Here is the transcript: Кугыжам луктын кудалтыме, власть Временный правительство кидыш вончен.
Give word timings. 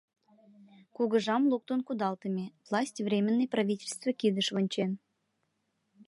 Кугыжам 0.95 1.43
луктын 1.51 1.79
кудалтыме, 1.87 2.45
власть 2.67 2.99
Временный 3.07 3.51
правительство 3.55 4.09
кидыш 4.19 4.47
вончен. 4.55 4.91